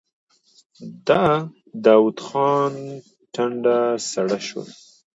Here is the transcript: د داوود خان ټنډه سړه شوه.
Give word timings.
د 1.07 1.09
داوود 1.85 2.17
خان 2.27 2.73
ټنډه 3.33 3.77
سړه 4.11 4.39
شوه. 4.47 4.63